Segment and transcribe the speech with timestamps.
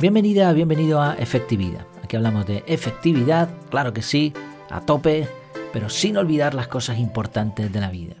[0.00, 1.84] Bienvenida, bienvenido a Efectividad.
[2.04, 4.32] Aquí hablamos de efectividad, claro que sí,
[4.70, 5.28] a tope,
[5.72, 8.14] pero sin olvidar las cosas importantes de la vida.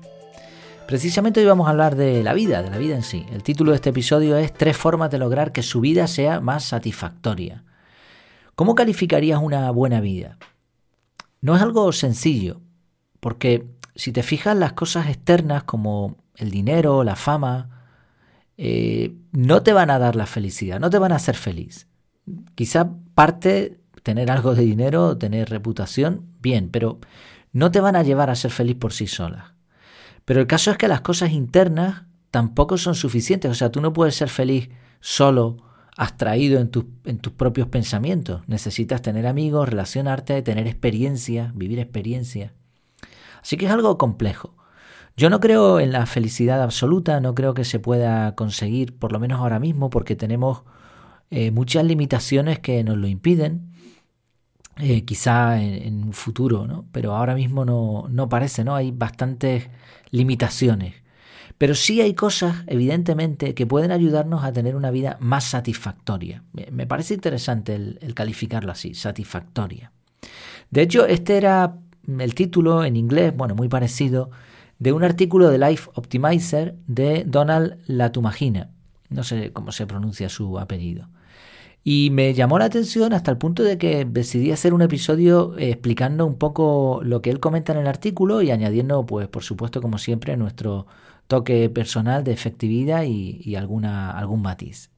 [0.88, 3.26] Precisamente hoy vamos a hablar de la vida, de la vida en sí.
[3.30, 6.64] El título de este episodio es Tres formas de lograr que su vida sea más
[6.64, 7.62] satisfactoria.
[8.56, 10.36] ¿Cómo calificarías una buena vida?
[11.40, 12.60] No es algo sencillo,
[13.20, 17.77] porque si te fijas las cosas externas como el dinero, la fama,
[18.60, 21.86] eh, no te van a dar la felicidad, no te van a hacer feliz.
[22.56, 26.98] Quizá parte tener algo de dinero, tener reputación, bien, pero
[27.52, 29.52] no te van a llevar a ser feliz por sí solas.
[30.24, 32.02] Pero el caso es que las cosas internas
[32.32, 34.68] tampoco son suficientes, o sea, tú no puedes ser feliz
[35.00, 35.58] solo
[35.96, 36.70] abstraído en,
[37.04, 38.42] en tus propios pensamientos.
[38.48, 42.54] Necesitas tener amigos, relacionarte, tener experiencia, vivir experiencia.
[43.40, 44.57] Así que es algo complejo.
[45.18, 49.18] Yo no creo en la felicidad absoluta, no creo que se pueda conseguir, por lo
[49.18, 50.62] menos ahora mismo, porque tenemos
[51.32, 53.72] eh, muchas limitaciones que nos lo impiden.
[54.76, 56.86] Eh, quizá en, un futuro, ¿no?
[56.92, 58.76] Pero ahora mismo no, no parece, ¿no?
[58.76, 59.68] Hay bastantes
[60.10, 60.94] limitaciones.
[61.58, 66.44] Pero sí hay cosas, evidentemente, que pueden ayudarnos a tener una vida más satisfactoria.
[66.70, 69.90] Me parece interesante el, calificarlo así, satisfactoria.
[70.70, 71.74] De hecho, este era
[72.06, 74.30] el título en inglés, bueno, muy parecido,
[74.78, 78.70] de un artículo de Life Optimizer de Donald Latumagina.
[79.08, 81.08] No sé cómo se pronuncia su apellido.
[81.84, 85.70] Y me llamó la atención hasta el punto de que decidí hacer un episodio eh,
[85.70, 89.80] explicando un poco lo que él comenta en el artículo y añadiendo, pues, por supuesto,
[89.80, 90.86] como siempre, nuestro
[91.28, 94.90] toque personal de efectividad y, alguna, algún matiz.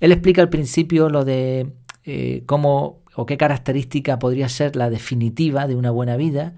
[0.00, 1.72] Él explica al principio lo de
[2.04, 6.54] eh, cómo o qué característica podría ser la definitiva de una buena vida,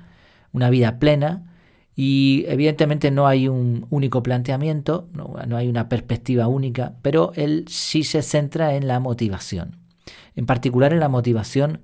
[0.52, 1.51] una vida plena,
[1.94, 7.64] y evidentemente no hay un único planteamiento, no, no, hay una perspectiva única, pero él
[7.68, 9.76] sí se centra en la motivación,
[10.34, 11.82] en particular en la motivación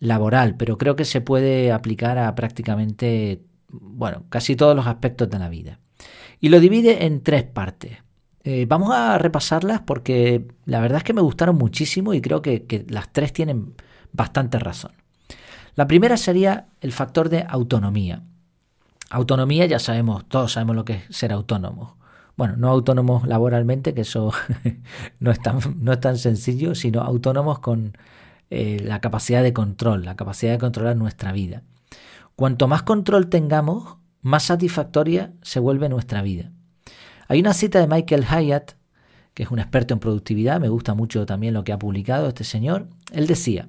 [0.00, 5.38] laboral, pero creo que se puede aplicar a prácticamente, bueno, casi todos los aspectos de
[5.38, 5.78] la vida
[6.40, 7.98] y lo divide en tres partes.
[8.42, 12.84] Eh, vamos a repasarlas porque la verdad es que me gustaron muchísimo y creo que,
[12.88, 13.74] las tres tienen
[14.12, 14.92] bastante razón.
[15.74, 18.22] La primera sería el factor de autonomía.
[19.14, 21.96] Autonomía ya sabemos, todos sabemos lo que es ser autónomo.
[22.36, 24.32] Bueno, no autónomos laboralmente, que eso
[25.20, 27.96] no, es tan, no es tan sencillo, sino autónomos con
[28.50, 31.62] eh, la capacidad de control, la capacidad de controlar nuestra vida.
[32.34, 36.50] Cuanto más control tengamos, más satisfactoria se vuelve nuestra vida.
[37.28, 38.72] Hay una cita de Michael Hyatt,
[39.32, 42.42] que es un experto en productividad, me gusta mucho también lo que ha publicado este
[42.42, 42.88] señor.
[43.12, 43.68] Él decía,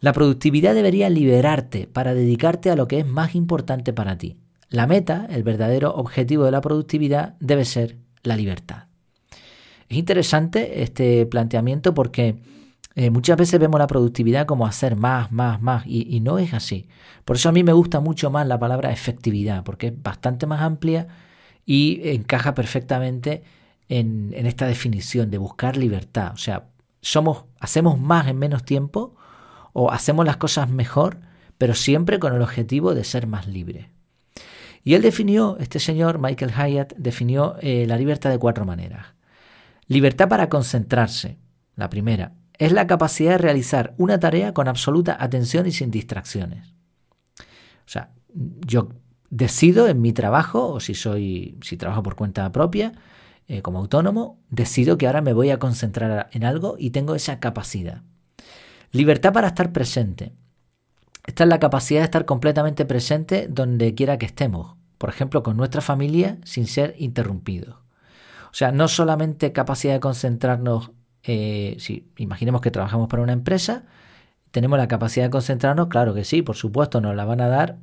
[0.00, 4.36] la productividad debería liberarte para dedicarte a lo que es más importante para ti.
[4.70, 8.84] La meta, el verdadero objetivo de la productividad, debe ser la libertad.
[9.88, 12.36] Es interesante este planteamiento porque
[12.94, 16.88] eh, muchas veces vemos la productividad como hacer más, más, más, y, no es así.
[17.24, 20.60] Por eso a mí me gusta mucho más la palabra efectividad, porque es bastante más
[20.60, 21.08] amplia
[21.64, 23.44] y encaja perfectamente
[23.88, 26.32] en, en esta definición de buscar libertad.
[26.34, 26.68] O sea,
[27.00, 29.14] somos, hacemos más en menos tiempo
[29.72, 31.20] o hacemos las cosas mejor,
[31.56, 33.90] pero siempre con el objetivo de ser más libre.
[34.88, 39.08] Y él definió, este señor Michael Hyatt, definió eh, la libertad de cuatro maneras.
[39.86, 41.36] Libertad para concentrarse,
[41.76, 46.72] la primera es la capacidad de realizar una tarea con absoluta atención y sin distracciones.
[47.38, 47.44] O
[47.84, 48.88] sea, yo
[49.28, 52.92] decido en mi trabajo, o si soy, si trabajo por cuenta propia,
[53.46, 57.40] eh, como autónomo, decido que ahora me voy a concentrar en algo y tengo esa
[57.40, 58.04] capacidad.
[58.90, 60.32] Libertad para estar presente.
[61.26, 65.56] Esta es la capacidad de estar completamente presente donde quiera que estemos, por ejemplo, con
[65.56, 67.76] nuestra familia sin ser interrumpidos.
[68.50, 70.90] O sea, no solamente capacidad de concentrarnos
[71.22, 73.84] eh, si imaginemos que trabajamos para una empresa,
[74.50, 77.78] tenemos la capacidad de concentrarnos, claro que sí, por supuesto, nos la van a dar,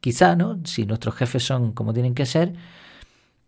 [0.00, 0.58] quizá, ¿no?
[0.64, 2.54] Si nuestros jefes son como tienen que ser,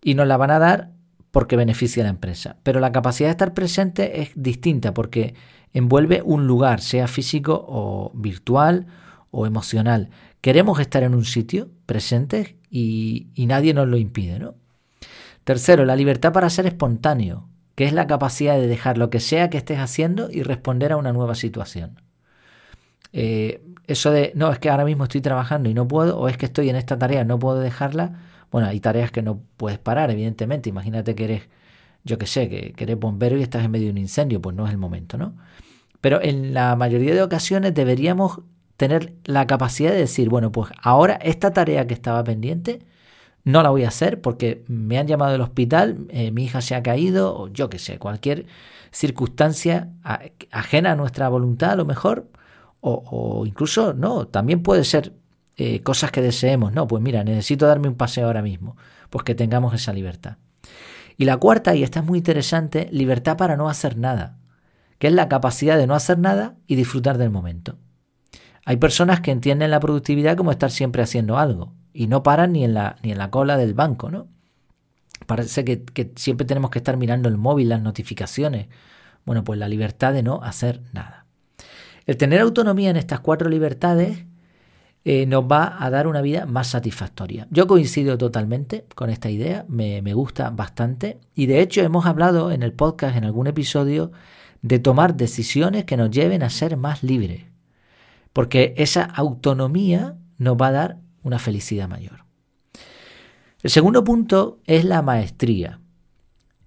[0.03, 0.91] y nos la van a dar
[1.31, 2.57] porque beneficia a la empresa.
[2.63, 5.35] Pero la capacidad de estar presente es distinta porque
[5.73, 8.87] envuelve un lugar, sea físico o virtual
[9.31, 10.11] o emocional.
[10.41, 14.55] Queremos estar en un sitio presentes y, nadie nos lo impide, ¿no?
[15.45, 19.49] Tercero, la libertad para ser espontáneo que es la capacidad de dejar lo que sea
[19.49, 22.03] que estés haciendo y responder a una nueva situación.
[23.15, 26.37] Eh, eso de, no, es que ahora mismo estoy trabajando y no puedo, o es
[26.37, 28.21] que estoy en esta tarea, no puedo dejarla.
[28.51, 30.69] Bueno, hay tareas que no puedes parar, evidentemente.
[30.69, 31.43] Imagínate que eres,
[32.05, 34.67] yo qué sé, que, eres bombero y estás en medio de un incendio, pues no
[34.67, 35.35] es el momento, ¿no?
[36.01, 38.41] Pero en la mayoría de ocasiones deberíamos
[38.81, 42.79] tener la capacidad de decir, bueno, pues ahora esta tarea que estaba pendiente,
[43.45, 46.75] no la voy a hacer porque me han llamado del hospital, eh, mi hija se
[46.75, 48.47] ha caído o yo qué sé, cualquier
[48.91, 49.91] circunstancia
[50.51, 52.31] ajena a nuestra voluntad a lo mejor
[52.81, 55.13] o, incluso no, también puede ser
[55.59, 58.79] eh, cosas que deseemos, no, pues mira, necesito darme un paseo ahora mismo,
[59.11, 60.39] pues que tengamos esa libertad.
[61.19, 64.39] Y la cuarta, y esta es muy interesante, libertad para no hacer nada,
[64.99, 67.77] que es la capacidad de no hacer nada y disfrutar del momento.
[68.65, 72.65] Hay personas que entienden la productividad como estar siempre haciendo algo y no paran ni
[72.65, 74.29] en la, ni en la cola del banco, ¿no?
[75.27, 78.69] Parece que, siempre tenemos que estar mirando el móvil, las notificaciones.
[79.25, 81.27] Bueno, pues la libertad de no hacer nada.
[82.07, 84.25] El tener autonomía en estas cuatro libertades
[85.05, 87.47] eh, nos va a dar una vida más satisfactoria.
[87.51, 92.51] Yo coincido totalmente con esta idea, me, me, gusta bastante y de hecho hemos hablado
[92.51, 94.13] en el podcast, en algún episodio,
[94.63, 97.45] de tomar decisiones que nos lleven a ser más libres,
[98.33, 102.25] porque esa autonomía nos va a dar una felicidad mayor.
[103.63, 105.81] El segundo punto es la maestría.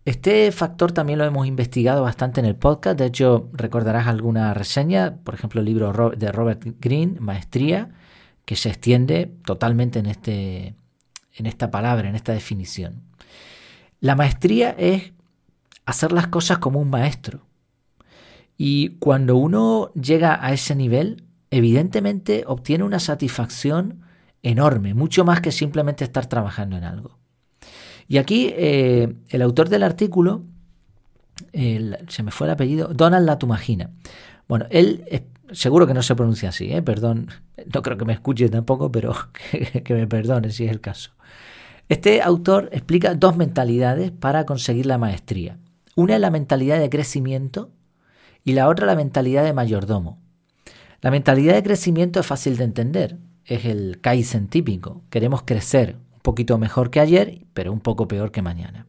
[0.06, 5.18] Este factor también lo hemos investigado bastante en el podcast, de hecho recordarás alguna reseña,
[5.24, 7.92] por ejemplo el libro de Robert Greene, Maestría,
[8.46, 10.76] que se extiende totalmente en, este,
[11.34, 13.04] en esta palabra, en esta definición.
[14.02, 15.14] La maestría es
[15.86, 17.48] hacer las cosas como un maestro.
[18.58, 21.24] Y cuando uno llega a ese nivel,
[21.56, 24.02] evidentemente obtiene una satisfacción
[24.42, 27.20] enorme, mucho más que simplemente estar trabajando en algo.
[28.08, 30.44] Y aquí eh, el autor del artículo,
[31.52, 33.92] se me fue el apellido, Donald Latumagina.
[34.48, 35.06] Bueno, él
[35.54, 36.82] seguro que no se pronuncia así, ¿eh?
[36.82, 37.30] perdón,
[37.74, 39.16] no creo que me escuche tampoco, pero
[39.84, 41.12] que, me perdone si es el caso.
[41.90, 45.58] Este autor explica dos mentalidades para conseguir la maestría.
[45.96, 47.72] Una es la mentalidad de crecimiento
[48.44, 50.23] y la otra la mentalidad de mayordomo.
[51.04, 55.02] La mentalidad de crecimiento es fácil de entender, es el Kaizen típico.
[55.10, 58.88] Queremos crecer un poquito mejor que ayer, pero un poco peor que mañana.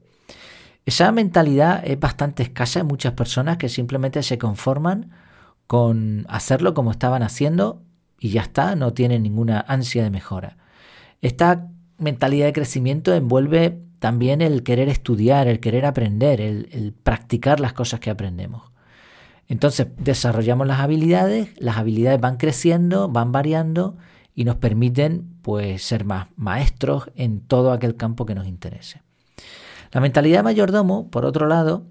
[0.86, 5.10] Esa mentalidad es bastante escasa en muchas personas que simplemente se conforman
[5.66, 7.82] con hacerlo como estaban haciendo
[8.20, 10.56] y ya está, no tienen ninguna ansia de mejora.
[11.20, 11.66] Esta
[11.98, 17.98] mentalidad de crecimiento envuelve también el querer estudiar, el querer aprender, el, practicar las cosas
[17.98, 18.70] que aprendemos.
[19.48, 23.96] Entonces desarrollamos las habilidades, las habilidades van creciendo, van variando
[24.34, 29.02] y nos permiten pues ser más maestros en todo aquel campo que nos interese.
[29.92, 31.86] La mentalidad de mayordomo, por otro lado,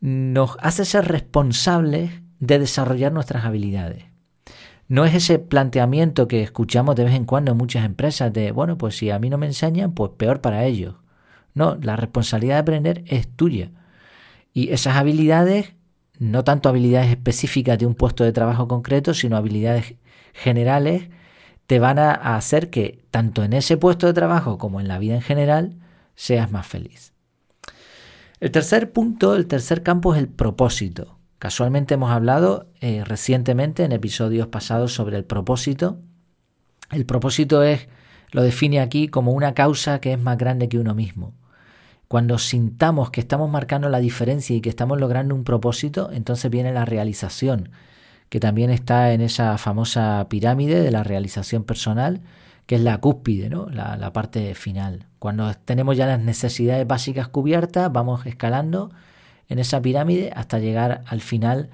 [0.00, 4.04] nos hace ser responsables de desarrollar nuestras habilidades.
[4.88, 8.76] No es ese planteamiento que escuchamos de vez en cuando en muchas empresas de, bueno,
[8.76, 10.96] pues si a mí no me enseñan, pues peor para ellos.
[11.54, 13.70] No, la responsabilidad de aprender es tuya.
[14.52, 15.74] Y esas habilidades,
[16.22, 19.96] no tanto habilidades específicas de un puesto de trabajo concreto, sino habilidades
[20.32, 21.08] generales,
[21.66, 25.14] te van a hacer que tanto en ese puesto de trabajo como en la vida
[25.14, 25.74] en general
[26.14, 27.12] seas más feliz.
[28.38, 31.18] El tercer punto, el tercer campo es el propósito.
[31.40, 35.98] Casualmente hemos hablado eh, recientemente en episodios pasados sobre el propósito.
[36.92, 37.88] El propósito es,
[38.30, 41.34] lo define aquí como una causa que es más grande que uno mismo.
[42.12, 46.70] Cuando sintamos que estamos marcando la diferencia y que estamos logrando un propósito, entonces viene
[46.70, 47.70] la realización,
[48.28, 52.20] que también está en esa famosa pirámide de la realización personal,
[52.66, 53.70] que es la cúspide, ¿no?
[53.70, 55.06] la, la parte final.
[55.18, 58.90] Cuando tenemos ya las necesidades básicas cubiertas, vamos escalando
[59.48, 61.70] en esa pirámide hasta llegar al final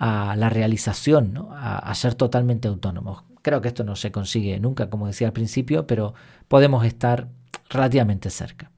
[0.00, 3.22] a la realización, a, ser totalmente autónomos.
[3.40, 6.12] Creo que esto no se consigue nunca, como decía al principio, pero
[6.48, 7.28] podemos estar
[7.70, 8.72] relativamente cerca.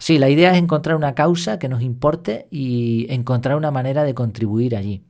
[0.00, 4.14] Sí, la idea es encontrar una causa que nos importe y encontrar una manera de
[4.14, 5.04] contribuir allí.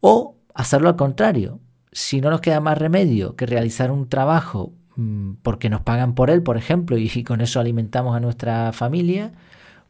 [0.00, 1.60] O hacerlo al contrario.
[1.92, 6.30] Si no nos queda más remedio que realizar un trabajo mm, porque nos pagan por
[6.30, 9.32] él, por ejemplo, y con eso alimentamos a nuestra familia,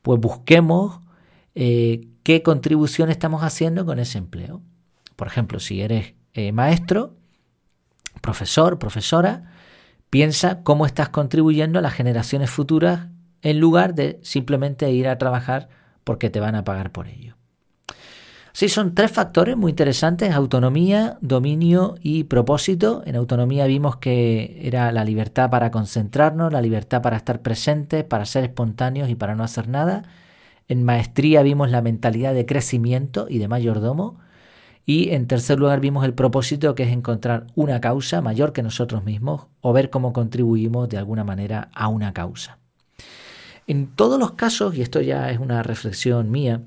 [0.03, 1.01] pues busquemos
[1.55, 4.61] eh, qué contribución estamos haciendo con ese empleo.
[5.17, 7.17] Por ejemplo, si eres eh, maestro,
[8.21, 9.55] profesor, profesora,
[10.11, 13.09] piensa cómo estás contribuyendo a las generaciones futuras
[13.47, 15.69] en lugar de simplemente ir a trabajar
[16.03, 17.37] porque te van a pagar por ello.
[18.53, 23.05] Sí, son tres factores muy interesantes, autonomía, dominio y propósito.
[23.07, 28.27] En autonomía vimos que era la libertad para concentrarnos, la libertad para estar presentes, para
[28.27, 30.03] ser espontáneos y para no hacer nada.
[30.67, 34.19] En maestría vimos la mentalidad de crecimiento y de mayordomo.
[34.85, 39.05] Y en tercer lugar vimos el propósito que es encontrar una causa mayor que nosotros
[39.05, 42.59] mismos o ver cómo contribuimos de alguna manera a una causa.
[43.67, 46.63] En todos los casos, y esto ya es una reflexión mía,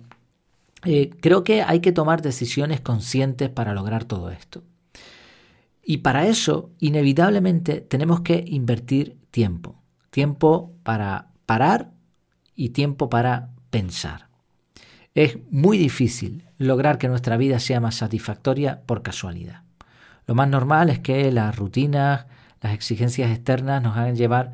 [0.85, 4.63] eh, creo que hay que tomar decisiones conscientes para lograr todo esto.
[5.83, 9.75] Y para eso, inevitablemente, tenemos que invertir tiempo.
[10.11, 11.91] tiempo para parar
[12.55, 14.27] y tiempo para pensar.
[15.13, 19.63] Es muy difícil lograr que nuestra vida sea más satisfactoria por casualidad.
[20.25, 22.25] Lo más normal es que las rutinas,
[22.61, 24.53] las exigencias externas nos hagan llevar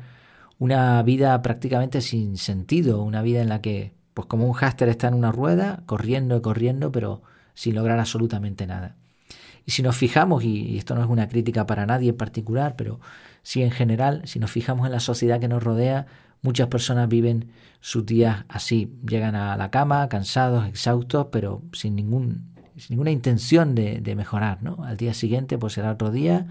[0.58, 5.08] una vida prácticamente sin sentido, una vida en la que, pues como un háster está
[5.08, 7.22] en una rueda, corriendo y corriendo, pero
[7.54, 8.96] sin lograr absolutamente nada.
[9.64, 13.00] Y si nos fijamos, y esto no es una crítica para nadie en particular, pero
[13.42, 16.06] sí en general, si nos fijamos en la sociedad que nos rodea,
[16.42, 22.54] muchas personas viven sus días así, llegan a la cama cansados, exhaustos, pero sin, ningún,
[22.76, 24.62] sin ninguna intención de, mejorar.
[24.62, 24.84] ¿no?
[24.84, 26.46] Al día siguiente pues será otro día,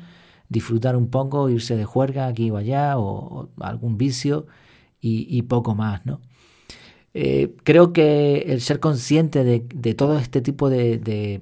[0.49, 4.47] disfrutar un poco, irse de juerga aquí o allá, o, algún vicio
[4.99, 6.05] y, poco más.
[6.05, 6.19] ¿no?
[7.13, 11.41] Eh, creo que el ser consciente de, todo este tipo de,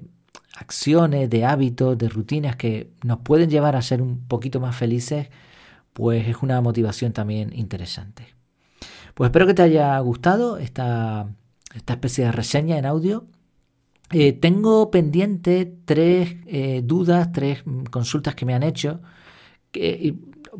[0.56, 5.28] acciones, de hábitos, de rutinas que nos pueden llevar a ser un poquito más felices,
[5.92, 8.34] pues es una motivación también interesante.
[9.14, 11.28] Pues espero que te haya gustado esta,
[11.74, 13.26] esta especie de reseña en audio.
[14.14, 19.00] Eh, tengo pendiente tres eh, dudas, tres consultas que me han hecho,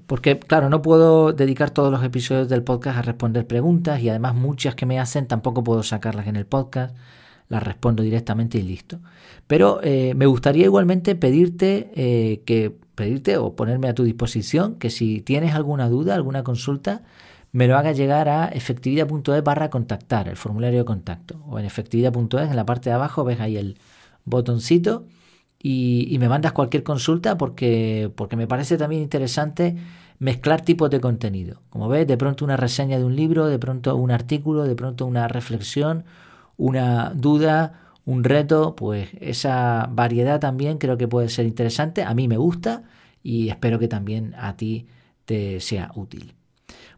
[0.07, 4.35] porque claro, no puedo dedicar todos los episodios del podcast a responder preguntas y además
[4.35, 6.97] muchas que me hacen tampoco puedo sacarlas en el podcast
[7.49, 9.01] las respondo directamente y listo.
[9.47, 14.91] Pero eh, me gustaría igualmente pedirte eh, que pedirte o ponerme a tu disposición que
[14.91, 17.03] si tienes alguna duda, alguna consulta,
[17.55, 21.41] me lo hagas llegar a efectividad.es barra contactar, el formulario de contacto.
[21.49, 23.79] O en efectividad.es, en la parte de abajo, ves ahí el
[24.25, 25.07] botoncito
[25.59, 29.77] y, y, me mandas cualquier consulta porque, porque me parece también interesante
[30.19, 31.63] mezclar tipos de contenido.
[31.71, 35.07] Como ves, de pronto una reseña de un libro, de pronto un artículo, de pronto
[35.07, 36.05] una reflexión
[36.57, 42.03] una duda, un reto, pues esa variedad también creo que puede ser interesante.
[42.03, 42.85] A mí me gusta
[43.23, 44.87] y espero que también a ti
[45.25, 46.35] te sea útil.